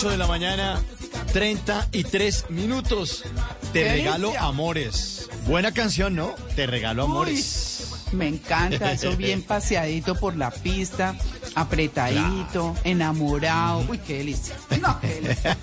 [0.00, 0.80] 8 de la mañana,
[1.34, 3.22] 33 minutos.
[3.74, 5.28] Te regalo amores.
[5.46, 6.34] Buena canción, ¿no?
[6.56, 7.86] Te regalo amores.
[8.12, 11.14] me encanta, eso bien paseadito por la pista,
[11.54, 13.84] apretadito, enamorado.
[13.90, 14.56] Uy, qué delicia.
[14.80, 15.58] No, qué delicia.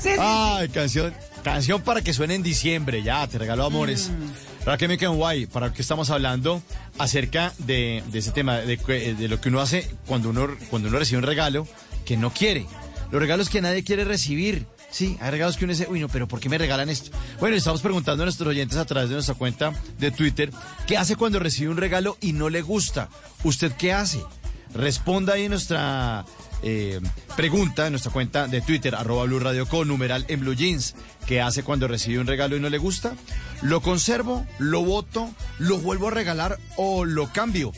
[0.00, 4.08] sí, sí, Ay, canción, canción para que suene en diciembre, ya, te regalo amores.
[4.08, 4.46] Mm.
[4.66, 6.62] Ahora que me quedo guay, para que estamos hablando
[6.96, 11.18] acerca de, ese tema, de, de, lo que uno hace cuando uno, cuando uno recibe
[11.18, 11.66] un regalo
[12.06, 12.66] que no quiere.
[13.10, 14.66] Los regalos que nadie quiere recibir.
[14.90, 17.10] Sí, hay regalos que uno dice, uy, no, pero ¿por qué me regalan esto?
[17.38, 20.50] Bueno, estamos preguntando a nuestros oyentes a través de nuestra cuenta de Twitter,
[20.86, 23.10] ¿qué hace cuando recibe un regalo y no le gusta?
[23.44, 24.22] ¿Usted qué hace?
[24.72, 26.24] Responda ahí en nuestra
[26.62, 27.00] eh,
[27.36, 30.94] pregunta en nuestra cuenta de Twitter, arroba Blue Radio con numeral en Blue Jeans.
[31.26, 33.14] ¿Qué hace cuando recibe un regalo y no le gusta?
[33.62, 34.46] ¿Lo conservo?
[34.58, 35.28] ¿Lo voto?
[35.58, 37.72] ¿Lo vuelvo a regalar o lo cambio?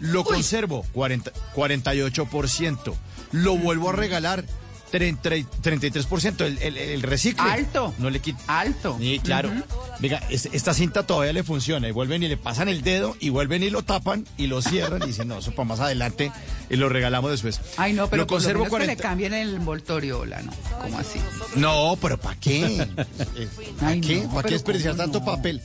[0.00, 2.94] Lo conservo, 40, 48%.
[3.34, 4.44] Lo vuelvo a regalar,
[4.92, 7.42] 33%, el, el, el recicle.
[7.42, 7.92] Alto.
[7.98, 8.38] No le quita.
[8.46, 8.96] Alto.
[9.00, 9.50] Sí, claro.
[9.98, 13.64] Venga, esta cinta todavía le funciona y vuelven y le pasan el dedo y vuelven
[13.64, 16.30] y lo tapan y lo cierran y dicen, no, eso para más adelante
[16.70, 17.60] y lo regalamos después.
[17.76, 20.52] Ay, no, pero lo conservo por lo que le cambien el envoltorio, hola, ¿no?
[20.80, 21.20] ¿Cómo así?
[21.56, 22.86] No, pero ¿para qué?
[23.80, 24.28] ¿Para qué?
[24.32, 25.60] ¿Para qué desperdiciar tanto papel?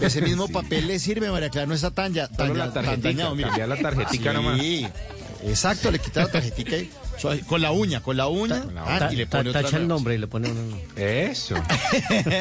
[0.00, 3.66] Ese mismo papel le sirve, María Clara, no está tan ya, tan, la tarjetita, mira.
[3.66, 4.86] la tarjetica sí,
[5.44, 6.90] Exacto, le quita la tarjetita y
[7.46, 8.64] con la uña, con la uña.
[8.76, 10.80] Ah, y le pone tacha el nombre y le pone un...
[10.96, 11.54] Eso.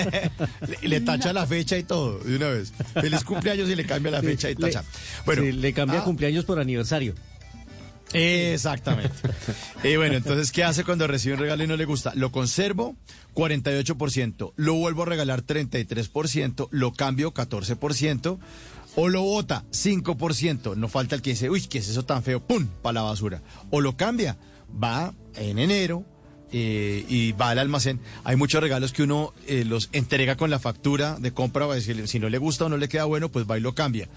[0.82, 2.74] le, tacha la fecha y todo, de una vez.
[2.94, 4.84] Feliz cumpleaños y le cambia la fecha y tacha.
[5.26, 6.04] Bueno, le cambia ah.
[6.04, 7.16] cumpleaños por aniversario.
[8.14, 9.16] Exactamente.
[9.84, 12.14] y bueno, entonces, ¿qué hace cuando recibe un regalo y no le gusta?
[12.16, 12.96] Lo conservo,
[13.36, 14.54] 48%.
[14.56, 16.68] Lo vuelvo a regalar, 33%.
[16.72, 18.40] Lo cambio, 14%.
[18.96, 20.76] O lo vota, 5%.
[20.76, 22.40] No falta el que dice, uy, ¿qué es eso tan feo?
[22.40, 22.68] ¡Pum!
[22.82, 23.42] Para la basura.
[23.70, 24.38] O lo cambia,
[24.82, 26.06] va en enero
[26.52, 28.00] eh, y va al almacén.
[28.24, 31.76] Hay muchos regalos que uno eh, los entrega con la factura de compra, va a
[31.76, 34.08] decir, si no le gusta o no le queda bueno, pues va y lo cambia.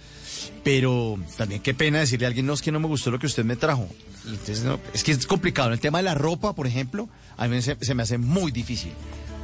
[0.65, 3.27] Pero también qué pena decirle a alguien, no, es que no me gustó lo que
[3.27, 3.87] usted me trajo.
[4.27, 5.69] Entonces, no, es que es complicado.
[5.69, 8.93] En el tema de la ropa, por ejemplo, a mí se me hace muy difícil.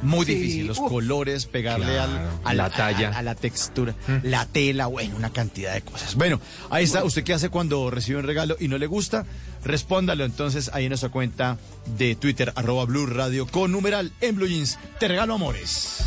[0.01, 4.17] Muy difícil, los colores, pegarle a, la talla, a, la textura, mm.
[4.23, 6.15] la tela, bueno, una cantidad de cosas.
[6.15, 7.03] Bueno, ahí está.
[7.03, 9.25] ¿Usted qué hace cuando recibe un regalo y no le gusta?
[9.63, 11.57] Respóndalo entonces ahí en nuestra cuenta
[11.97, 14.79] de Twitter, arroba Blue Radio con numeral en Blue Jeans.
[14.99, 16.05] Te regalo amores.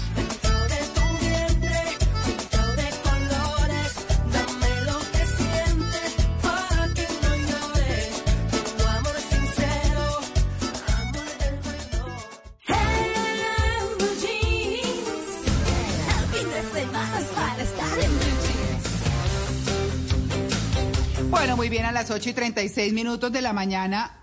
[22.02, 24.18] Las 8 y 36 minutos de la mañana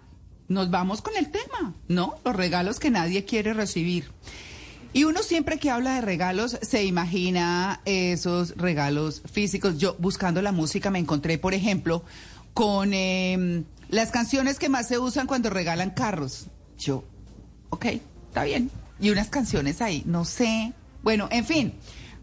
[0.50, 2.16] nos vamos con el tema, ¿no?
[2.26, 4.12] Los regalos que nadie quiere recibir.
[4.92, 9.78] Y uno siempre que habla de regalos se imagina esos regalos físicos.
[9.78, 12.04] Yo buscando la música me encontré, por ejemplo,
[12.54, 16.48] con em, las canciones que más se usan cuando regalan carros.
[16.78, 17.06] Yo,
[17.70, 17.86] ok,
[18.28, 18.72] está bien.
[19.00, 20.74] Y unas canciones ahí, no sé.
[21.02, 21.74] Bueno, en fin.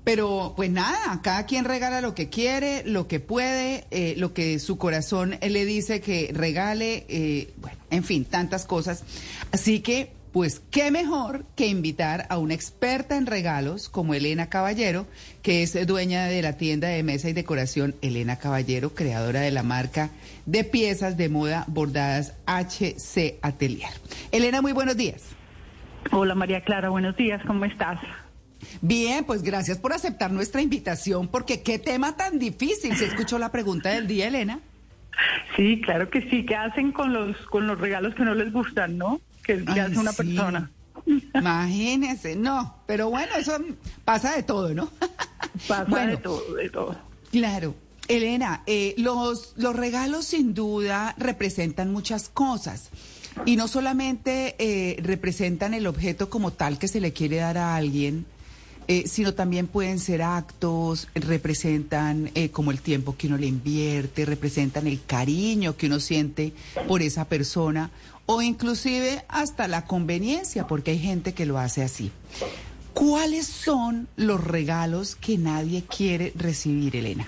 [0.07, 4.61] Pero pues nada, cada quien regala lo que quiere, lo que puede, eh, lo que
[4.61, 9.03] su corazón le dice que regale, eh, bueno, en fin, tantas cosas.
[9.51, 15.09] Así que, pues, qué mejor que invitar a una experta en regalos como Elena Caballero,
[15.43, 19.65] que es dueña de la tienda de mesa y decoración Elena Caballero, creadora de la
[19.65, 20.11] marca
[20.45, 23.91] de piezas de moda bordadas HC Atelier.
[24.31, 25.25] Elena, muy buenos días.
[26.13, 27.99] Hola María Clara, buenos días, ¿cómo estás?
[28.81, 32.97] Bien, pues gracias por aceptar nuestra invitación, porque qué tema tan difícil.
[32.97, 34.61] ¿Se escuchó la pregunta del día, Elena?
[35.57, 36.45] Sí, claro que sí.
[36.45, 39.21] ¿Qué hacen con los con los regalos que no les gustan, no?
[39.43, 40.71] Que, hace una persona.
[41.35, 43.57] Imagínese, no, pero bueno, eso
[44.05, 44.91] pasa de todo, ¿no?
[45.69, 46.97] Pasa de todo, de todo.
[47.31, 47.75] Claro.
[48.09, 52.91] Elena, eh, los, los regalos sin duda representan muchas cosas.
[53.45, 57.77] Y no solamente eh, representan el objeto como tal que se le quiere dar a
[57.77, 58.27] alguien,
[58.89, 64.25] eh, sino también pueden ser actos, representan eh, como el tiempo que uno le invierte,
[64.25, 66.53] representan el cariño que uno siente
[66.87, 67.91] por esa persona
[68.27, 72.11] o inclusive hasta la conveniencia, porque hay gente que lo hace así.
[72.93, 77.27] ¿Cuáles son los regalos que nadie quiere recibir, Elena?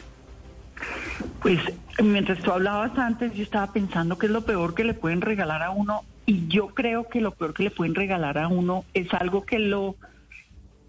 [1.42, 1.58] Pues
[2.02, 5.62] mientras tú hablabas antes, yo estaba pensando que es lo peor que le pueden regalar
[5.62, 9.12] a uno y yo creo que lo peor que le pueden regalar a uno es
[9.14, 9.96] algo que lo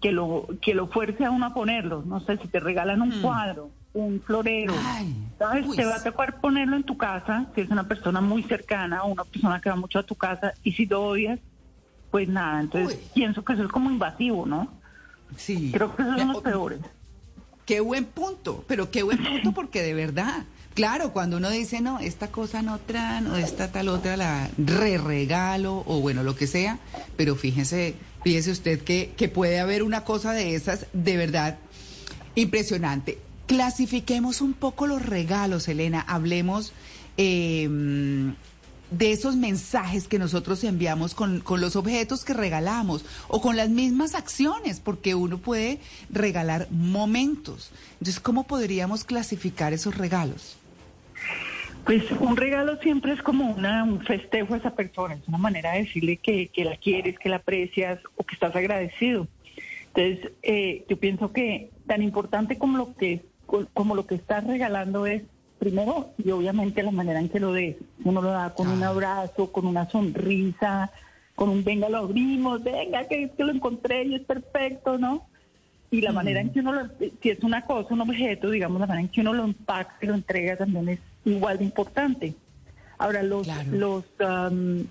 [0.00, 2.02] que lo, que lo fuerce a uno a ponerlo.
[2.06, 3.22] No sé, si te regalan un Mm.
[3.22, 5.66] cuadro, un florero, Ay, ¿sabes?
[5.74, 9.08] Te va a tocar ponerlo en tu casa, si es una persona muy cercana o
[9.12, 11.38] una persona que va mucho a tu casa, y si lo odias,
[12.10, 13.04] pues nada, entonces Uy.
[13.14, 14.80] pienso que eso es como invasivo, ¿no?
[15.36, 15.70] Sí.
[15.72, 16.80] Creo que esos son los peores.
[17.64, 20.44] Qué buen punto, pero qué buen punto porque de verdad,
[20.80, 24.96] claro, cuando uno dice, no, esta cosa no traen o esta tal otra la re
[24.96, 26.78] regalo o bueno, lo que sea,
[27.18, 31.58] pero fíjese, fíjese usted que, que puede haber una cosa de esas de verdad
[32.34, 33.18] impresionante.
[33.46, 36.72] Clasifiquemos un poco los regalos, Elena, hablemos
[37.18, 37.68] eh,
[38.90, 43.68] de esos mensajes que nosotros enviamos con, con los objetos que regalamos o con las
[43.68, 45.78] mismas acciones, porque uno puede
[46.08, 47.70] regalar momentos.
[47.98, 50.56] Entonces, ¿cómo podríamos clasificar esos regalos?
[51.84, 55.72] Pues un regalo siempre es como una, un festejo a esa persona, es una manera
[55.72, 59.26] de decirle que, que la quieres, que la aprecias o que estás agradecido.
[59.94, 63.22] Entonces, eh, yo pienso que tan importante como lo que
[63.74, 65.22] como lo que estás regalando es
[65.58, 67.76] primero y obviamente la manera en que lo des.
[68.04, 70.90] Uno lo da con un abrazo, con una sonrisa,
[71.34, 75.26] con un venga lo abrimos, venga que, que lo encontré y es perfecto, ¿no?
[75.90, 76.88] Y la manera en que uno lo,
[77.20, 80.06] si es una cosa, un objeto, digamos, la manera en que uno lo empaca y
[80.06, 82.34] lo entrega también es igual de importante.
[82.98, 83.70] Ahora, los, Claro.
[83.72, 84.86] los, am,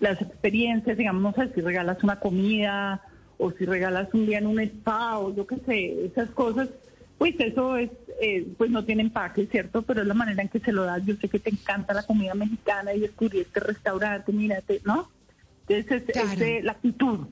[0.00, 3.02] las experiencias, digamos, no sé, si regalas una comida
[3.38, 6.68] o si regalas un día en un spa o yo qué sé, esas cosas,
[7.18, 7.90] pues eso es,
[8.22, 9.82] eh, pues no tiene empaque, ¿cierto?
[9.82, 11.04] Pero es la manera en que se lo das.
[11.04, 15.10] Yo sé que te encanta la comida mexicana y descubrí este restaurante, mírate, ¿no?
[15.68, 16.32] Entonces, es, Claro.
[16.32, 17.26] es de la actitud.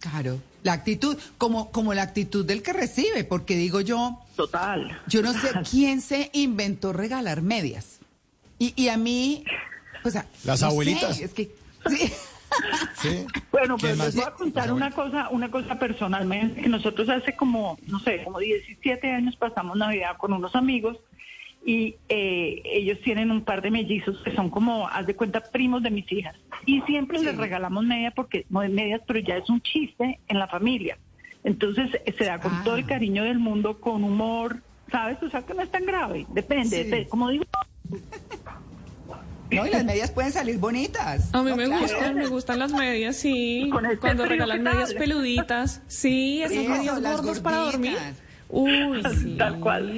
[0.00, 4.98] Claro, la actitud, como, como la actitud del que recibe, porque digo yo, Total.
[5.06, 7.98] yo no sé quién se inventó regalar medias.
[8.58, 9.44] Y, y a mí,
[10.10, 11.20] sea, Las no sé, abuelitas.
[11.20, 11.50] es que,
[11.88, 12.12] sí.
[13.00, 13.26] ¿Sí?
[13.52, 16.68] Bueno, ¿Quién pero les voy a contar Pues, una cosa, una cosa personalmente.
[16.68, 20.96] Nosotros hace como, no sé, como 17 años pasamos Navidad con unos amigos
[21.64, 25.82] y eh, ellos tienen un par de mellizos que son como, haz de cuenta, primos
[25.82, 26.34] de mis hijas.
[26.66, 30.38] Y siempre les regalamos media porque, no es medias, pero ya es un chiste en
[30.38, 30.96] la familia.
[31.44, 32.62] Entonces eh, se da con Ah.
[32.64, 35.22] todo el cariño del mundo, con humor, ¿sabes?
[35.22, 36.84] O sea que no es tan grave, depende, Sí.
[36.84, 37.08] depende.
[37.08, 37.44] como digo,
[39.50, 41.34] No, y las medias pueden salir bonitas.
[41.34, 41.82] A mí No, me claro.
[41.82, 43.68] gustan, me gustan las medias, sí.
[43.72, 45.82] Con este Cuando regalan ¿qué medias peluditas.
[45.88, 47.96] Sí, esas Eso, medias gordas para dormir.
[48.48, 49.34] Uy, sí.
[49.36, 49.92] Tal cual.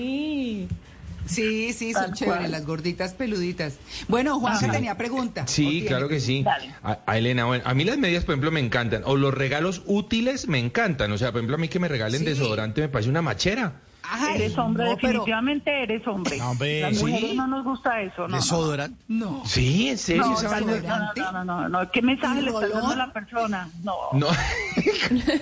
[1.26, 3.74] Sí, sí, son chéveres, las gorditas peluditas.
[4.08, 5.44] Bueno, Juan, que tenía pregunta.
[5.44, 6.44] ¿O Sí, claro que sí.
[6.82, 9.02] A, a Elena, bueno, a mí las medias, por ejemplo, me encantan.
[9.04, 11.12] O los regalos útiles me encantan.
[11.12, 12.26] O sea, por ejemplo, a mí que me regalen Sí.
[12.26, 13.80] desodorante me parece una machera.
[14.14, 16.36] Ay, eres hombre, no, pero- definitivamente eres hombre.
[16.38, 17.04] No, hombre, Las ¿sí?
[17.04, 18.28] mujeres no nos gusta eso, ¿no?
[18.28, 18.36] no.
[18.36, 18.96] ¿Desodoran?
[19.08, 19.42] No.
[19.46, 20.22] Sí, en serio.
[20.22, 20.42] No, vez,
[20.84, 22.70] no, no, no, no, no, ¿Qué mensaje le rolón?
[22.72, 23.68] dando a la persona?
[23.82, 24.28] No, No,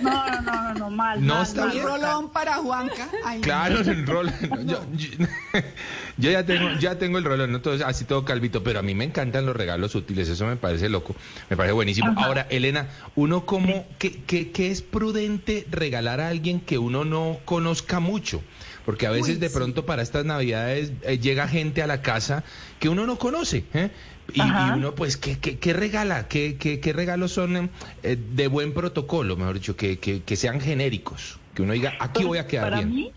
[0.01, 1.75] no, no, no, mal, No mal, está mal.
[1.77, 3.07] Un rolón para Juanca.
[3.25, 4.31] Ay, claro, el rol.
[4.49, 5.27] no, yo, yo-
[6.17, 7.61] yo ya tengo, ya tengo el rolón, ¿no?
[7.61, 10.89] Todo- así todo calvito, pero a mí me encantan los regalos útiles, eso me parece
[10.89, 11.15] loco,
[11.49, 12.13] me parece buenísimo.
[12.17, 17.37] Ahora, Elena, uno como, ¿qué, qué, qué es prudente regalar a alguien que uno no
[17.45, 18.41] conozca mucho?
[18.85, 19.55] Porque a veces Uy, de sí.
[19.55, 22.43] pronto para estas navidades eh, llega gente a la casa
[22.79, 23.91] que uno no conoce, ¿eh?
[24.33, 26.27] Y, uno, pues, ¿qué, qué, qué regala?
[26.29, 27.69] ¿Qué, qué, qué regalos son
[28.01, 31.37] eh, de buen protocolo, mejor dicho, que, que, que sean genéricos?
[31.53, 32.95] Que uno diga, aquí voy a quedar para bien.
[32.95, 33.11] Mí,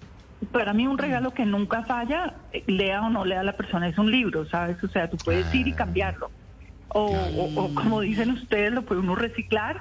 [0.51, 3.97] para mí un regalo que nunca falla, eh, lea o no lea la persona, es
[3.97, 4.83] un libro, ¿sabes?
[4.83, 5.77] O sea, tú puedes ir y Ah.
[5.77, 6.31] cambiarlo.
[6.89, 9.81] O, o- o como dicen ustedes, lo puede uno reciclar.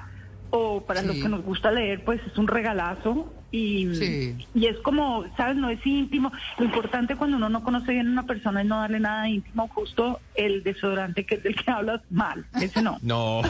[0.56, 1.22] O para los Sí.
[1.22, 3.32] que nos gusta leer, pues es un regalazo.
[3.50, 4.36] Y, Sí.
[4.54, 5.56] y es como, ¿sabes?
[5.56, 6.32] No es íntimo.
[6.58, 9.68] Lo importante cuando uno no conoce bien a una persona es no darle nada íntimo,
[9.68, 12.44] justo el desodorante que es del que hablas mal.
[12.60, 12.98] Ese no.
[13.02, 13.42] No.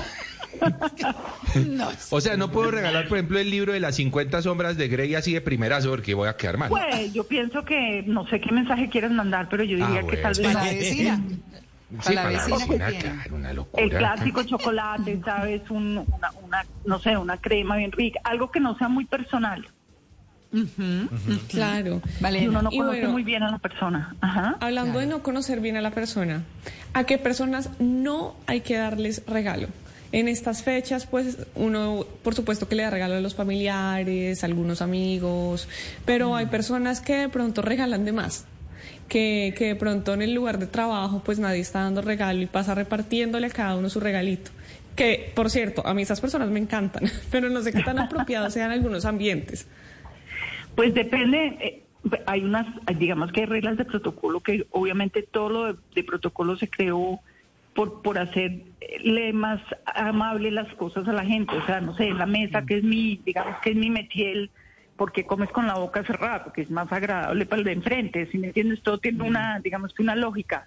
[1.66, 1.88] no.
[2.10, 5.14] O sea, no puedo regalar, por ejemplo, el libro de las 50 sombras de Grey
[5.14, 6.68] así de primerazo porque voy a quedar mal.
[6.68, 10.16] Pues yo pienso que no sé qué mensaje quieres mandar, pero yo diría Ah, que
[10.18, 11.20] tal vez Para la vecina.
[12.02, 12.98] Sí, para la vecina que tiene.
[13.14, 13.98] claro, una el locura.
[13.98, 15.62] clásico chocolate, ¿sabes?
[15.70, 19.66] Un- una, una, no sé, una crema bien rica, algo que no sea muy personal.
[21.48, 22.00] Claro.
[22.18, 22.48] Y Vale.
[22.48, 24.14] uno no Y conoce bueno, muy bien a la persona.
[24.20, 24.56] Ajá.
[24.60, 26.42] Hablando de no conocer bien a la persona,
[26.92, 29.68] ¿a qué personas no hay que darles regalo?
[30.12, 34.46] En estas fechas, pues uno, por supuesto que le da regalo a los familiares, a
[34.46, 35.68] algunos amigos,
[36.04, 38.46] pero hay personas que de pronto regalan de más.
[39.08, 42.46] Que, que de pronto en el lugar de trabajo, pues nadie está dando regalo y
[42.46, 44.50] pasa repartiéndole a cada uno su regalito.
[44.96, 48.52] Que, por cierto, a mí esas personas me encantan, pero no sé qué tan apropiados
[48.54, 49.68] sean algunos ambientes.
[50.74, 51.82] Pues depende, eh,
[52.26, 56.02] hay unas, hay- digamos que hay reglas de protocolo que obviamente todo lo de, de
[56.04, 57.20] protocolo se creó
[57.74, 61.54] por, por hacerle más amable las cosas a la gente.
[61.56, 64.50] O sea, no sé, en la mesa, que es mi, digamos que es mi metiel,
[64.96, 68.26] porque comes con la boca cerrada, porque es más agradable para el de enfrente.
[68.30, 70.64] Si me entiendes, todo tiene una, digamos que una lógica.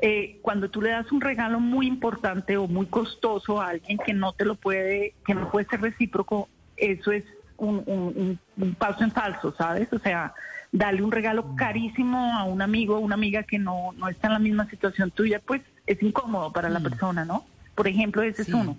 [0.00, 4.12] Eh, cuando tú le das un regalo muy importante o muy costoso a alguien que
[4.12, 7.24] no te lo puede, que no puede ser recíproco, eso es
[7.56, 9.92] un, un paso en falso, ¿sabes?
[9.92, 10.34] O sea,
[10.74, 14.32] darle un regalo carísimo a un amigo o una amiga que no, no está en
[14.32, 17.44] la misma situación tuya, pues es incómodo para la persona, ¿no?
[17.76, 18.76] Por ejemplo, ese es uno.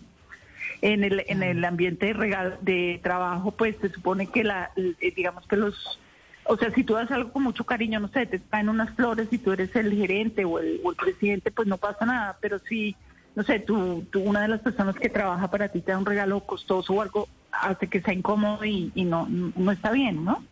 [0.82, 5.14] En el, en el ambiente de, regalo, de trabajo, pues se supone que la, eh,
[5.16, 6.00] digamos que los,
[6.46, 9.28] o sea, si tú das algo con mucho cariño, no sé, te caen unas flores
[9.32, 12.60] y tú eres el gerente o el, o el presidente, pues no pasa nada, pero
[12.60, 12.96] si,
[13.36, 16.06] no sé, tú, tú, una de las personas que trabaja para ti te da un
[16.06, 20.44] regalo costoso o algo, hace que sea incómodo y, y no, no está bien, ¿no?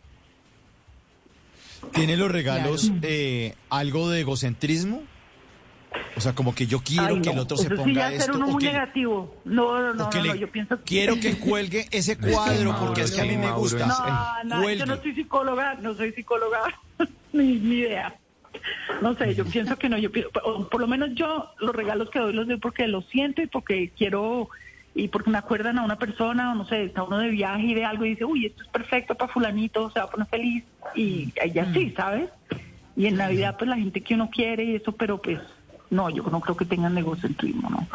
[1.92, 5.04] ¿Tiene los regalos eh, algo de egocentrismo?
[6.16, 8.34] O sea, como que yo quiero que el otro se ponga sí esto.
[8.36, 9.36] uno muy negativo.
[9.46, 10.84] No, no, no, no, yo pienso que...
[10.84, 13.86] Quiero que cuelgue ese cuadro porque es que a mí me gusta.
[13.86, 16.60] No, no, yo no soy psicóloga, no soy psicóloga,
[17.34, 18.16] ni, ni idea.
[19.02, 22.20] No sé, yo pienso que no, yo por, por lo menos yo los regalos que
[22.20, 24.50] doy los doy porque lo siento y porque quiero
[24.96, 27.74] y porque me acuerdan a una persona, o no sé, está uno de viaje y
[27.74, 30.64] de algo y dice, uy, esto es perfecto para fulanito, se va a poner feliz,
[30.96, 31.96] y, y así, mm.
[31.96, 32.30] ¿sabes?
[32.96, 35.40] Y en Navidad, pues la gente que uno quiere y eso, pero pues
[35.94, 37.88] no, yo no creo que tengan negocio en turismo, ¿no?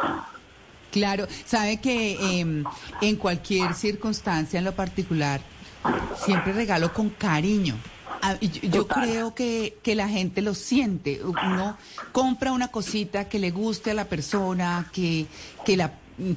[0.91, 2.63] Claro, sabe que em,
[3.01, 5.39] en cualquier circunstancia en lo particular,
[6.17, 7.75] siempre regalo con cariño.
[8.21, 11.21] Ah, yo, creo que, que, la gente lo siente.
[11.23, 11.77] Uno
[12.11, 15.25] compra una cosita que le guste a la persona, que,
[15.63, 15.93] que la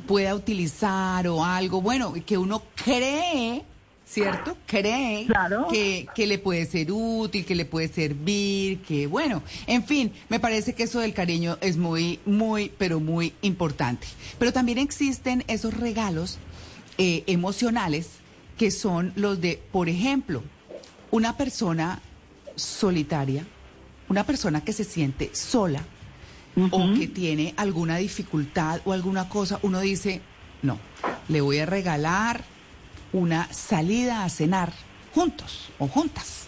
[0.07, 3.65] pueda utilizar o algo, bueno, que uno cree,
[4.13, 4.59] ¿cierto?
[4.67, 5.27] Cree
[5.71, 10.39] que, que le puede ser útil, que le puede servir, que bueno, en fin, me
[10.39, 14.07] parece que eso del cariño es muy, muy, pero muy importante.
[14.39, 16.39] Pero también existen esos regalos
[16.99, 18.11] eh, emocionales
[18.59, 20.43] que son los de, por ejemplo,
[21.11, 22.03] una persona
[22.55, 23.47] solitaria,
[24.11, 25.83] una persona que se siente sola,
[26.71, 30.21] o que tiene alguna dificultad o alguna cosa, uno dice,
[30.61, 30.79] no,
[31.29, 32.45] le voy a regalar
[33.13, 34.73] una salida a cenar
[35.15, 36.47] juntos o juntas.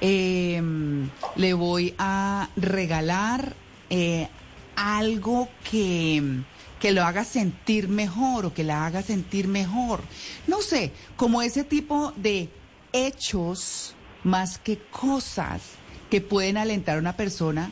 [0.00, 3.54] Em, le voy a regalar
[3.88, 4.28] eh,
[4.76, 6.42] algo que,
[6.78, 10.00] que lo haga sentir mejor o que la haga sentir mejor.
[10.46, 12.50] No sé, como ese tipo de
[12.92, 15.62] hechos más que cosas
[16.10, 17.70] que pueden alentar a una persona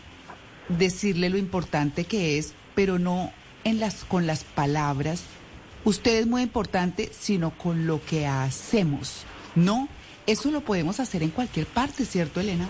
[0.68, 3.32] decirle lo importante que es, pero no
[3.64, 5.22] en las, con las palabras.
[5.84, 9.26] Usted es muy importante, sino con lo que hacemos.
[9.54, 9.88] No,
[10.26, 12.66] eso lo podemos hacer en cualquier parte, ¿cierto, Elena?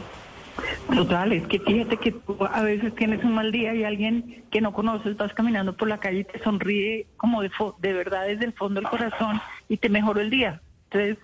[0.94, 2.14] Total, es que fíjate que
[2.50, 5.99] a veces tienes un mal día y alguien que no conoces, vas caminando por la
[5.99, 9.88] calle y te sonríe como de, de verdad desde el fondo del corazón y te
[9.88, 10.61] mejoró el día.
[10.90, 11.18] Entonces,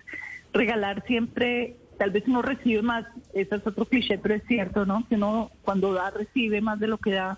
[0.53, 5.05] regalar siempre tal vez uno recibe más, eso es otro cliché, pero es cierto, ¿no?
[5.07, 7.37] Que uno cuando da recibe más de lo que da.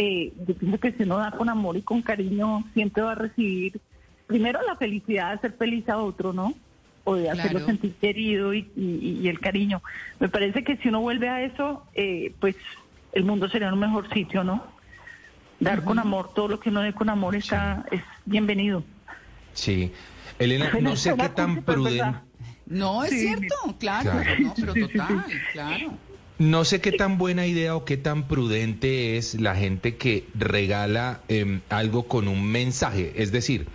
[0.00, 3.14] Eh, yo pienso que si uno da con amor y con cariño, siempre va a
[3.16, 3.80] recibir
[4.28, 6.54] primero la felicidad de hacer feliz a otro, ¿no?
[7.02, 9.82] O de hacerlo sentir querido y, el cariño.
[10.20, 12.54] Me parece que si uno vuelve a eso, eh, pues
[13.10, 14.62] el mundo sería un mejor sitio, ¿no?
[15.58, 18.84] Dar con amor, todo lo que uno dé con amor está es bienvenido.
[19.52, 19.90] Sí.
[20.38, 22.20] Elena, no sé qué tan prudente
[22.68, 25.92] no, es cierto, claro, No, pero total, claro.
[26.38, 31.20] No sé qué tan buena idea o qué tan prudente es la gente que regala
[31.26, 33.12] em, algo con un mensaje.
[33.16, 33.66] Es decir,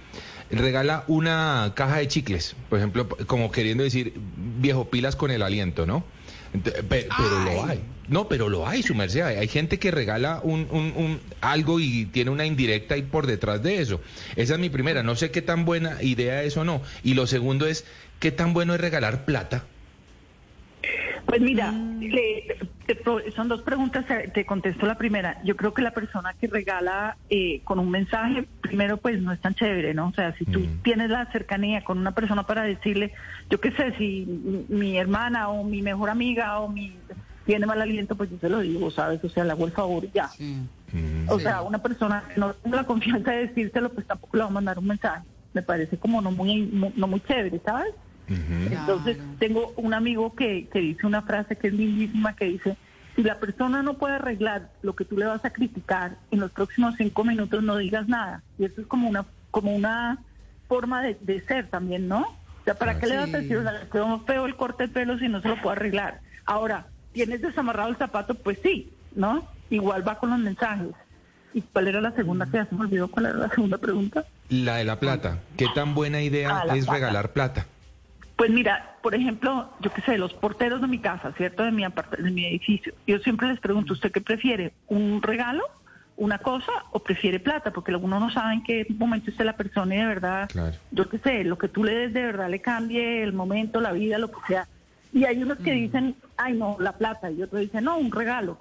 [0.50, 4.14] regala una caja de chicles, por ejemplo, como queriendo decir,
[4.62, 6.06] viejo, pilas con el aliento, ¿no?
[6.88, 7.08] Pero,
[7.44, 7.84] lo hay.
[8.08, 9.24] No, pero lo hay, su merced.
[9.24, 13.62] Hay, gente que regala un, un, un, algo y tiene una indirecta ahí por detrás
[13.64, 14.00] de eso.
[14.36, 15.04] Esa es mi primera.
[15.04, 16.82] No sé qué tan buena idea es o no.
[17.04, 17.86] Y lo segundo es,
[18.20, 19.66] ¿qué tan bueno es regalar plata?
[21.34, 22.04] Pues mira, mm.
[23.36, 25.42] son dos preguntas, eh, te contesto la primera.
[25.44, 29.42] Yo creo que la persona que regala eh, con un mensaje, primero pues no es
[29.42, 30.10] tan chévere, ¿no?
[30.10, 30.84] O sea, si tú mm.
[30.84, 33.14] tienes la cercanía con una persona para decirle,
[33.50, 34.28] yo qué sé, si
[34.70, 36.96] mi hermana o mi mejor amiga o mi
[37.48, 39.24] tiene mal aliento, pues yo se lo digo, ¿sabes?
[39.24, 40.30] O sea, le hago el favor ya.
[40.38, 41.30] Mm.
[41.30, 44.50] O sea, una persona que no tiene la confianza de decírselo, pues tampoco le va
[44.50, 45.26] a mandar un mensaje.
[45.54, 47.96] Me parece como no muy, no muy chévere, ¿sabes?
[48.28, 52.78] Entonces, tengo un amigo que, que dice una frase que es lindísima, que dice,
[53.16, 56.52] si la persona no puede arreglar lo que tú le vas a criticar, en los
[56.52, 58.42] próximos cinco minutos no digas nada.
[58.58, 60.20] Y eso es como una, como una
[60.68, 62.22] forma de, ser también, ¿no?
[62.22, 64.90] O sea, ¿para qué le vas a decir, o sea, quedó feo el corte de
[64.94, 66.22] pelo si no se lo puede arreglar?
[66.46, 68.36] Ahora, ¿tienes desamarrado el zapato?
[68.36, 69.48] Pues sí, ¿no?
[69.70, 70.88] Igual va con los mensajes.
[71.54, 73.10] ¿Y cuál era la segunda que ya se me olvidó?
[73.10, 74.26] ¿Cuál era la segunda pregunta?
[74.50, 75.40] La de la plata.
[75.56, 76.94] ¿Qué tan buena idea Ah, es plata.
[76.94, 77.68] regalar plata?
[78.36, 81.64] Pues mira, por ejemplo, yo qué sé, los porteros de mi casa, ¿cierto?
[81.64, 82.94] De mi, de mi edificio.
[83.06, 84.74] Yo siempre les pregunto, ¿usted qué prefiere?
[84.88, 85.64] ¿Un regalo?
[86.16, 86.72] ¿Una cosa?
[86.92, 87.72] ¿O prefiere plata?
[87.72, 90.76] Porque uno no sabe en qué momento esté la persona y de verdad, Claro.
[90.92, 93.92] yo qué sé, lo que tú le des de verdad le cambie el momento, la
[93.92, 94.68] vida, lo que sea.
[95.12, 97.30] Y hay unos que dicen, ay no, la plata.
[97.32, 98.60] Y otros dicen, no, un regalo.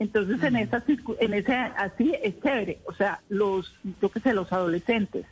[0.00, 2.80] Entonces, en esa, circu- en ese, así es chévere.
[2.86, 5.24] O sea, los, yo qué sé, los adolescentes,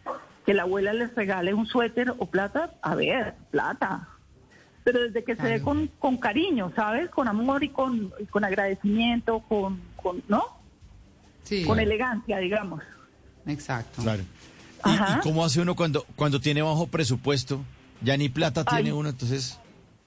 [0.50, 4.08] que la abuela les regale un suéter o plata, a ver, plata.
[4.82, 7.08] Pero desde que se dé con, con cariño, ¿sabes?
[7.08, 10.42] Con amor y con, y con agradecimiento, con, con, ¿no?
[11.44, 12.82] Sí, Con elegancia, digamos.
[13.46, 14.02] exacto.
[14.02, 14.24] Claro.
[14.84, 17.62] ¿Y, cómo hace uno cuando, cuando tiene bajo presupuesto?
[18.02, 18.82] Ya ni plata Ay.
[18.82, 19.56] tiene uno, entonces...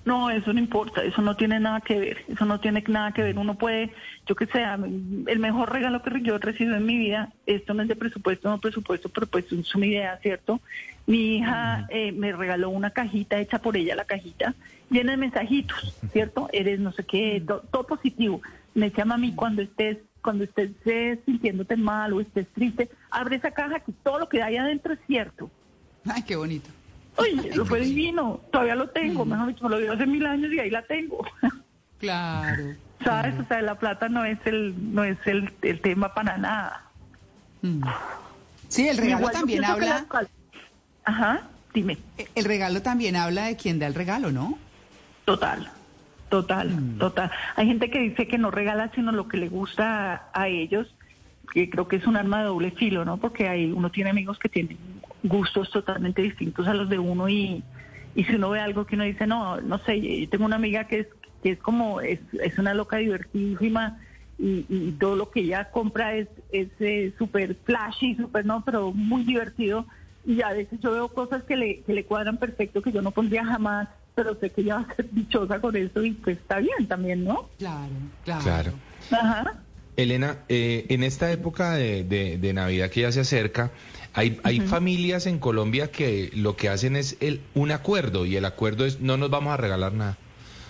[0.06, 3.24] No, eso no importa, eso no tiene nada que ver, eso no tiene nada que
[3.24, 3.38] ver.
[3.38, 3.94] Uno puede,
[4.28, 4.62] yo que sé,
[5.28, 8.50] el mejor regalo que yo he recibido en mi vida, esto no es de presupuesto,
[8.50, 10.60] no presupuesto, pero pues es una idea, ¿cierto?
[11.06, 14.56] Mi hija eh, me regaló una cajita hecha por ella, la cajita,
[14.90, 16.50] llena de mensajitos, ¿cierto?
[16.52, 18.42] Eres no sé qué, to- todo positivo.
[18.74, 23.36] Me llama a mí cuando estés cuando estés eh, sintiéndote mal o estés triste, abre
[23.36, 25.52] esa caja que todo lo que hay adentro es cierto.
[26.06, 26.70] Ay, qué bonito.
[27.15, 30.51] Oye, eso fue divino, todavía lo tengo, mejor dicho, me lo dio hace mil años
[30.51, 31.25] y ahí la tengo.
[32.00, 32.63] Claro.
[33.01, 33.34] ¿Sabes?
[33.39, 36.84] O sea, la plata no es el no es el, el tema para nada.
[37.62, 37.82] Mm.
[38.67, 40.27] Sí, el regalo Igual también habla, la-
[41.05, 41.43] Ajá,
[41.74, 41.98] dime.
[42.36, 44.58] el regalo también habla de quien da el regalo, ¿no?
[45.24, 45.72] Total,
[46.27, 47.32] total, total.
[47.55, 50.93] Hay gente que dice que no regala sino lo que le gusta a, a ellos,
[51.53, 53.15] que creo que es un arma de doble filo, ¿no?
[53.15, 54.77] Porque hay, uno tiene amigos que tienen
[55.24, 57.63] gustos totalmente distintos a los de uno y,
[58.15, 60.86] y si uno ve algo que uno dice, no, no sé, yo tengo una amiga
[60.88, 61.08] que es,
[61.42, 64.00] que es como, es, es una loca divertidísima
[64.38, 68.92] y, y todo lo que ella compra es es eh, súper flashy, súper no, pero
[68.92, 69.86] muy divertido.
[70.25, 73.12] Y a veces yo veo cosas que le, que le cuadran perfecto, que yo no
[73.12, 76.60] pondría jamás, pero sé que ella va a ser dichosa con eso y pues está
[76.60, 77.50] bien también, ¿no?
[77.58, 77.92] Claro,
[78.24, 78.42] claro.
[78.44, 78.74] Claro.
[79.12, 79.63] Ajá.
[79.96, 83.71] Elena, eh, en esta época de, de- de Navidad que ya se acerca,
[84.13, 88.45] hay, hay familias en Colombia que lo que hacen es el, un acuerdo y el
[88.45, 90.17] acuerdo es no nos vamos a regalar nada.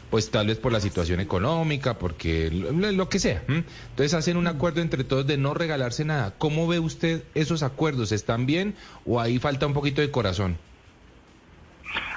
[0.09, 3.43] Pues tal vez por la situación económica, porque lo, lo que sea.
[3.47, 3.63] ¿m?
[3.89, 6.35] Entonces hacen un acuerdo entre todos de no regalarse nada.
[6.37, 8.11] ¿Cómo ve usted esos acuerdos?
[8.11, 8.75] ¿Están bien
[9.05, 10.57] o ahí falta un poquito de corazón?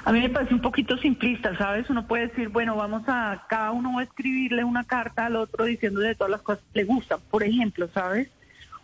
[0.05, 1.89] A mí me parece un poquito simplista, ¿sabes?
[1.89, 5.65] Uno puede decir, bueno, vamos a, cada uno va a escribirle una carta al otro
[5.65, 8.29] diciéndole todas las cosas que le gustan, por ejemplo, ¿sabes?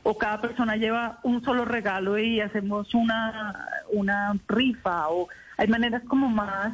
[0.03, 6.03] O cada persona lleva un solo regalo y hacemos una, una rifa, o hay maneras
[6.07, 6.73] como más,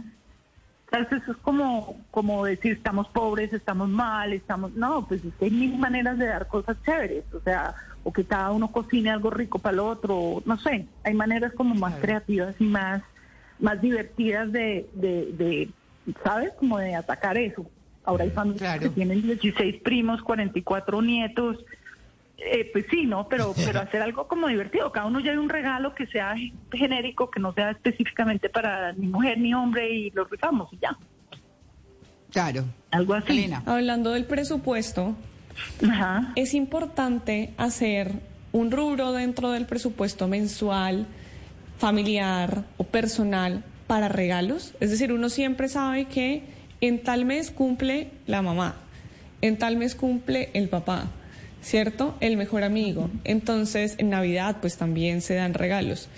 [0.89, 1.12] ¿sabes?
[1.12, 5.52] Eso es como, como decir, estamos pobres, estamos mal, estamos, no, pues es que hay
[5.52, 9.60] mil maneras de dar cosas chéveres, o sea, o que cada uno cocine algo rico
[9.60, 12.02] para el otro, no sé, hay maneras como más Claro.
[12.02, 13.04] creativas y más
[13.60, 15.70] más divertidas de, de, de,
[16.24, 16.54] ¿sabes?
[16.58, 17.70] Como de atacar eso.
[18.06, 18.80] Ahora hay familias Claro.
[18.84, 21.58] que tienen 16 primos, 44 nietos.
[22.41, 23.28] Eh, pues sí, ¿no?
[23.28, 24.91] Pero, pero hacer algo como divertido.
[24.91, 26.36] Cada uno lleve un regalo que sea
[26.71, 30.97] genérico, que no sea específicamente para ni mujer ni hombre y lo rifamos y ya.
[32.32, 32.65] Claro.
[32.91, 33.32] Algo así.
[33.34, 33.63] Elena.
[33.65, 35.15] Hablando del presupuesto,
[35.88, 36.32] Ajá.
[36.36, 38.13] es importante hacer
[38.52, 41.06] un rubro dentro del presupuesto mensual,
[41.78, 44.75] familiar o personal para regalos.
[44.80, 46.43] Es decir, uno siempre sabe que
[46.82, 48.75] en tal mes cumple la mamá,
[49.41, 51.08] en tal mes cumple el papá,
[51.62, 52.15] ¿cierto?
[52.19, 53.10] El mejor amigo.
[53.24, 56.10] Entonces, en Navidad pues también se dan regalos.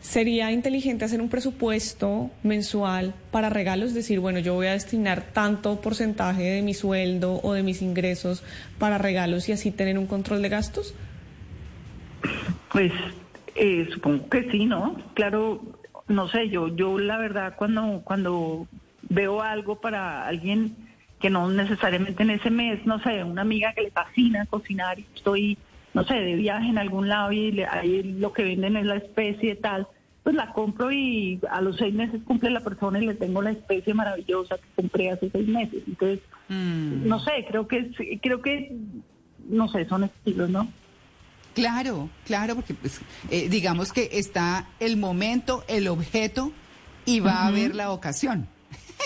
[0.00, 5.80] Sería inteligente hacer un presupuesto mensual para regalos, decir, bueno, yo voy a destinar tanto
[5.80, 8.42] porcentaje de mi sueldo o de mis ingresos
[8.78, 10.94] para regalos y así tener un control de gastos.
[12.70, 12.92] Pues
[13.54, 14.94] eh, supongo que sí, ¿no?
[15.14, 15.62] Claro,
[16.08, 18.66] no sé, yo, yo la verdad cuando, cuando
[19.08, 20.76] veo algo para alguien
[21.24, 25.06] que no necesariamente en ese mes, no sé, una amiga que le fascina cocinar y
[25.14, 25.56] estoy,
[25.94, 28.96] no sé, de viaje en algún lado y le- ahí lo que venden es la
[28.96, 29.88] especie tal,
[30.22, 33.52] pues la compro y a los seis meses cumple la persona y le tengo la
[33.52, 35.82] especie maravillosa que compré hace seis meses.
[35.88, 37.90] Entonces, Mm, no sé, creo que,
[38.22, 38.76] creo que,
[39.48, 40.68] no sé, son estilos, ¿no?
[41.54, 46.52] Claro, claro, porque pues, eh, digamos que está el momento, el objeto
[47.06, 48.46] y va a haber la ocasión.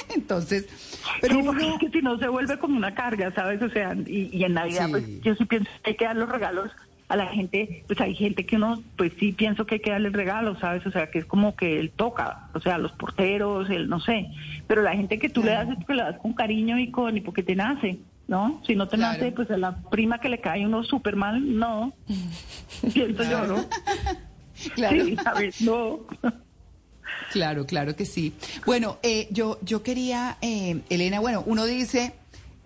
[0.14, 0.66] Entonces,
[1.21, 3.61] pero sí, porque uno, es que si no se vuelve como una carga, ¿sabes?
[3.62, 4.90] O sea, y, y en Navidad, Sí.
[4.92, 6.71] pues yo sí pienso que hay que dar los regalos
[7.09, 10.11] a la gente, pues hay gente que uno, pues sí pienso que hay que darle
[10.11, 10.85] regalos, ¿sabes?
[10.87, 14.27] O sea, que es como que él toca, o sea, los porteros, él no sé,
[14.66, 17.16] pero la gente que tú le das es porque le das con cariño y con
[17.16, 17.99] y porque te nace.
[18.27, 18.61] ¿no?
[18.66, 21.94] Si no te nace, pues a la prima que le cae uno súper mal, no.
[22.90, 23.64] Siento yo, ¿no?
[24.75, 25.03] Claro.
[25.03, 26.01] Sí, a ver, no.
[27.33, 28.33] Claro, claro que sí.
[28.64, 32.14] Bueno, eh, yo, yo quería, eh, Elena, bueno, uno dice,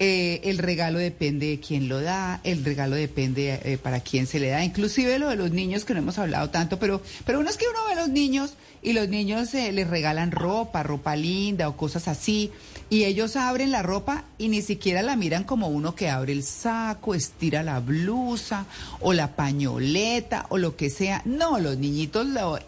[0.05, 4.41] eh, el regalo depende de quién lo da, el regalo depende eh, para quién se
[4.41, 7.49] le da, inclusive lo de los niños que no hemos hablado tanto, pero, pero uno
[7.49, 11.15] es que uno ve a los niños y los niños eh, les regalan ropa, ropa
[11.15, 12.51] linda o cosas así,
[12.91, 16.43] y ellos abren la ropa y ni siquiera la miran como uno que abre el
[16.43, 18.67] saco, estira la blusa
[18.99, 21.23] o la pañoleta o lo que sea.
[21.27, 22.59] No, los niñitos lo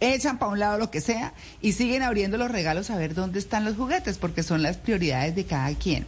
[0.00, 3.38] echan para un lado lo que sea y siguen abriendo los regalos a ver dónde
[3.38, 6.06] están los juguetes, porque son las prioridades de cada quien.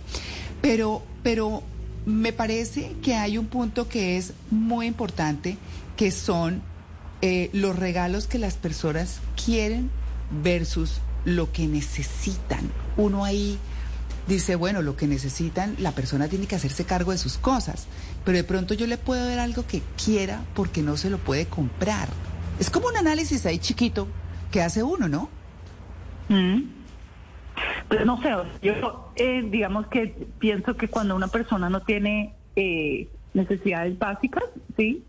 [0.61, 1.63] Pero, pero
[2.07, 5.57] me parece que hay un punto que es muy importante,
[5.97, 6.63] que son
[7.23, 9.91] eh, los regalos que las personas quieren
[10.43, 12.71] versus lo que necesitan.
[12.97, 13.59] Uno ahí
[14.29, 17.87] dice, bueno, lo que necesitan, la persona tiene que hacerse cargo de sus cosas,
[18.25, 21.47] pero de pronto yo le puedo dar algo que quiera porque no se lo puede
[21.47, 22.09] comprar.
[22.59, 24.09] Es como un análisis ahí chiquito
[24.51, 25.29] que hace uno, ¿no?
[26.29, 26.63] Mm.
[27.89, 28.31] Pues no sé,
[28.63, 34.45] yo eh, digamos que pienso que cuando una persona no tiene eh, necesidades básicas,
[34.77, 35.05] ¿sí?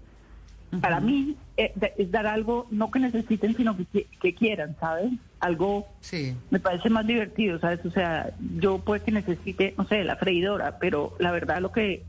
[0.82, 5.12] Para mí eh, es dar algo, no que necesiten, sino que, que quieran, ¿sabes?
[5.40, 6.36] Algo Sí.
[6.50, 7.86] me parece más divertido, ¿sabes?
[7.86, 12.04] O sea, yo puede que necesite, no sé, la freidora, pero la verdad lo que,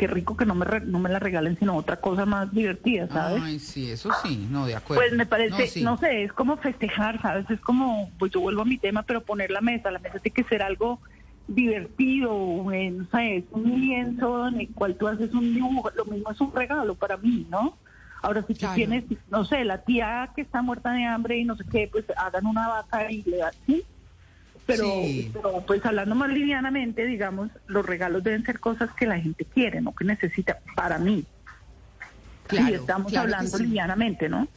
[0.00, 3.06] qué rico que no me, re- no me la regalen, sino otra cosa más divertida,
[3.06, 3.42] ¿sabes?
[3.44, 5.02] Ay, sí, eso sí, no, de acuerdo.
[5.02, 5.82] Pues me parece, sí.
[5.82, 7.44] no, sé, es como festejar, ¿sabes?
[7.50, 10.32] Es como, pues yo vuelvo a mi tema, pero poner la mesa, la mesa tiene
[10.34, 11.00] que ser algo
[11.46, 16.04] divertido, eh, no sé, es un lienzo en el cual tú haces un dibujo, lo
[16.06, 17.78] mismo es un regalo para mí, ¿no?
[18.22, 18.74] Ahora, si tú Claro.
[18.76, 22.04] tienes, no sé, la tía que está muerta de hambre y no sé qué, pues
[22.16, 23.82] hagan una vaca y le dan, ¿sí?
[24.70, 25.30] Pero, Sí.
[25.32, 29.80] pero, pues hablando más livianamente, digamos, los regalos deben ser cosas que la gente quiere,
[29.80, 31.24] no que necesita, para mí.
[32.46, 33.64] Claro, si estamos claro hablando sí.
[33.64, 34.48] livianamente, ¿no?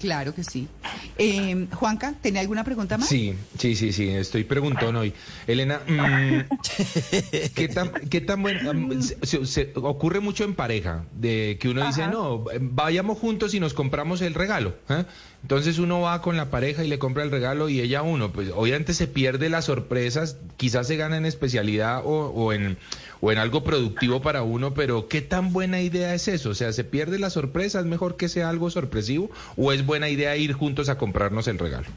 [0.00, 0.68] Claro que sí.
[1.16, 3.08] Eh, Juanca, ¿tenía alguna pregunta más?
[3.08, 5.14] Sí, sí, sí, sí, estoy preguntando hoy.
[5.46, 6.40] Elena, mm,
[7.54, 8.72] ¿qué tan, qué tan bueno?
[9.00, 13.72] se, se- ocurre mucho en pareja, de que uno dice, no, vayamos juntos y nos
[13.72, 14.74] compramos el regalo.
[14.88, 15.04] ¿eh?
[15.44, 18.32] Entonces uno va con la pareja y le compra el regalo y ella uno.
[18.32, 22.78] Pues obviamente se pierde las sorpresas, quizás se gana en especialidad o, o en,
[23.20, 26.48] o en algo productivo para uno, pero ¿qué tan buena idea es eso?
[26.48, 27.80] O sea, ¿se pierde la sorpresa?
[27.80, 29.30] ¿Es mejor que sea algo sorpresivo?
[29.58, 31.88] ¿O es buena idea ir juntos a comprarnos el regalo?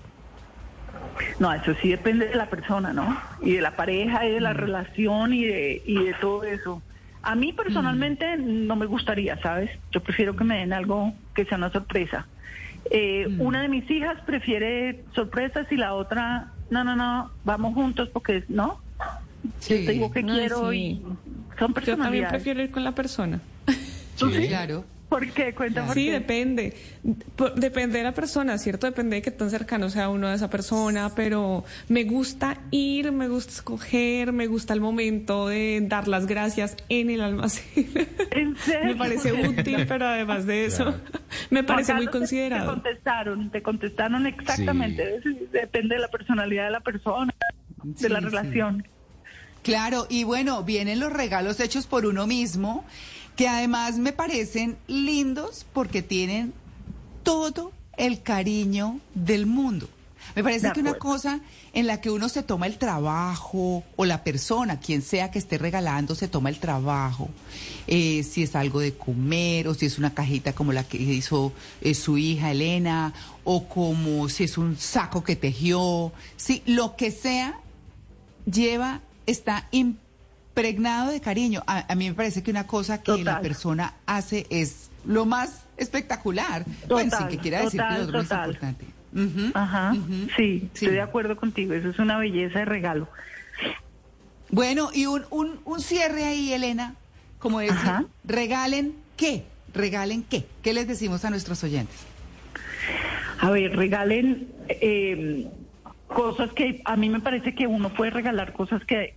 [1.39, 3.17] No, eso sí depende de la persona, ¿no?
[3.41, 6.81] Y de la pareja y de la relación y de, y de todo eso.
[7.21, 9.69] A mí personalmente no me gustaría, ¿sabes?
[9.93, 12.27] Yo prefiero que me den algo que sea una sorpresa.
[12.89, 18.09] Eh, Una de mis hijas prefiere sorpresas y la otra, no, no, no, vamos juntos
[18.09, 18.79] porque, ¿no?
[19.61, 20.77] Yo te digo que No, quiero sí.
[20.77, 21.15] y son
[21.49, 22.29] Yo también personalidades.
[22.29, 23.39] prefiero ir con la persona.
[24.17, 24.47] ¿Tú sí?
[24.47, 24.83] Claro.
[25.09, 25.53] ¿Por qué?
[25.53, 25.87] Cuéntame.
[25.87, 26.11] por Sí, qué.
[26.11, 26.73] depende.
[27.55, 28.87] Depende de la persona, ¿cierto?
[28.87, 33.29] Depende de qué tan cercano sea uno a esa persona, pero me gusta ir, me
[33.29, 37.89] gusta escoger, me gusta el momento de dar las gracias en el almacén.
[38.31, 38.89] ¿En serio?
[38.89, 40.93] me parece útil, pero además de eso,
[41.51, 42.65] me parece muy considerado.
[42.65, 45.21] Te contestaron, te contestaron exactamente.
[45.53, 47.33] Depende de la personalidad de la persona,
[47.83, 48.25] de Sí, la sí.
[48.25, 48.85] relación.
[49.63, 52.85] Claro, y bueno, vienen los regalos hechos por uno mismo,
[53.37, 56.53] que además me parecen lindos porque tienen
[57.23, 59.87] todo el cariño del mundo.
[60.35, 61.39] Me parece que una cosa
[61.71, 65.57] en la que uno se toma el trabajo, o la persona, quien sea que esté
[65.57, 67.29] regalando, se toma el trabajo,
[67.85, 71.53] eh, si es algo de comer, o si es una cajita como la que hizo
[71.81, 77.11] eh, su hija Elena, o como si es un saco que tejió, sí, lo que
[77.11, 77.59] sea,
[78.51, 79.67] lleva, está
[80.61, 81.61] impregnado de cariño.
[81.67, 85.63] A, a mí me parece que una cosa que la persona hace es lo más
[85.77, 86.65] espectacular.
[86.87, 88.85] bueno, sin que quiera decir que lo otro es importante.
[89.53, 90.69] Ajá, sí, Sí.
[90.73, 91.73] estoy de acuerdo contigo.
[91.73, 93.07] Eso es una belleza de regalo.
[94.49, 96.95] Bueno, y un, un, un cierre ahí, Elena,
[97.39, 98.05] como decir, Ajá.
[98.23, 99.43] regalen qué,
[99.73, 100.45] regalen qué.
[100.63, 101.97] ¿Qué les decimos a nuestros oyentes?
[103.39, 105.47] A ver, regalen eh,
[106.07, 109.13] cosas que a mí me parece que uno puede regalar cosas que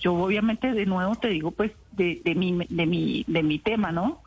[0.00, 3.92] yo obviamente de nuevo te digo pues de, de mi de mi de mi tema,
[3.92, 4.22] ¿no?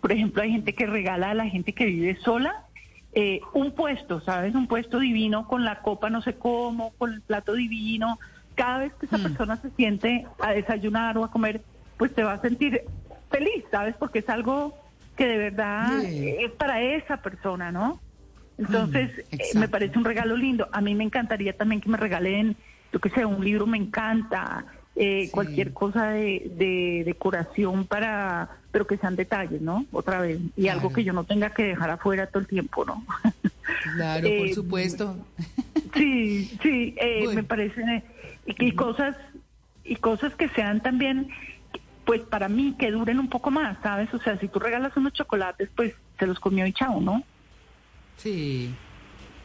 [0.00, 2.64] Por ejemplo, hay gente que regala a la gente que vive sola
[3.12, 4.54] eh, un puesto, ¿sabes?
[4.54, 8.18] Un puesto divino con la copa no sé cómo, con el plato divino.
[8.56, 11.62] Cada vez que esa persona se siente a desayunar o a comer,
[11.96, 12.82] pues te va a sentir
[13.30, 13.94] feliz, ¿sabes?
[13.98, 14.76] Porque es algo
[15.16, 18.00] que de verdad es para esa persona, ¿no?
[18.58, 20.68] Entonces, Mm, eh, me parece un regalo lindo.
[20.72, 22.56] A mí me encantaría también que me regalen,
[22.92, 24.64] yo qué sé, un libro me encanta,
[24.96, 29.86] eh, cualquier cosa de, de, decoración para, pero que sean detalles, ¿no?
[29.90, 33.04] Otra vez, y algo que yo no tenga que dejar afuera todo el tiempo, ¿no?
[33.96, 35.16] Claro, por eh, supuesto.
[35.94, 38.02] Sí, sí, eh, me parece,
[38.46, 39.16] y, cosas,
[39.84, 41.28] y cosas que sean también,
[42.04, 44.12] pues para mí, que duren un poco más, ¿sabes?
[44.12, 47.22] O sea, si tú regalas unos chocolates, pues se los comió y chao, ¿no?
[48.16, 48.74] Sí.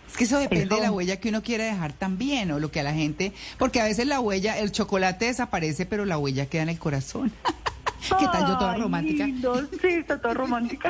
[0.09, 2.79] Es que eso depende de la huella que uno quiere dejar también, o lo que
[2.79, 6.63] a la gente, porque a veces la huella, el chocolate desaparece, pero la huella queda
[6.63, 7.31] en el corazón.
[8.19, 9.25] ¿Qué tal yo toda romántica?
[9.25, 10.89] sí, está toda romántica.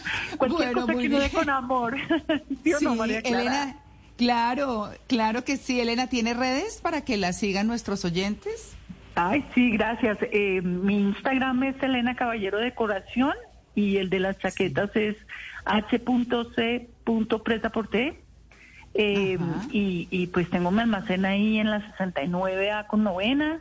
[0.36, 1.96] Cualquier cosa que dé con amor.
[2.64, 2.86] ¿Sí,
[3.24, 3.76] Elena,
[4.16, 5.80] claro, claro que sí.
[5.80, 8.74] Elena, ¿tiene redes para que la sigan nuestros oyentes?
[9.14, 10.18] Ay, sí, gracias.
[10.20, 13.34] Eh, mi Instagram es Elena Caballero Decoración
[13.74, 15.16] y el de las chaquetas es
[15.64, 16.58] h.c.presa
[18.94, 19.38] eh,
[19.70, 23.60] y, y, pues tengo mi almacén ahí en la 69A con novena.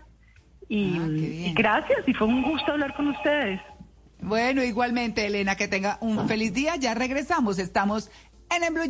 [0.68, 3.62] Y, ah, y, gracias, y fue un gusto hablar con ustedes.
[4.22, 6.76] Bueno, igualmente, Elena, que tenga un feliz día.
[6.76, 8.12] Ya regresamos, estamos
[8.56, 8.90] en el Blue